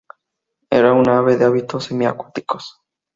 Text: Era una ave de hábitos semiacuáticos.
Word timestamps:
Era 0.71 0.93
una 0.93 1.19
ave 1.19 1.37
de 1.37 1.45
hábitos 1.45 1.83
semiacuáticos. 1.83 2.81